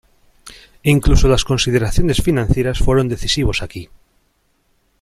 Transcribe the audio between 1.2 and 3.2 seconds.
las consideraciones financieras fueron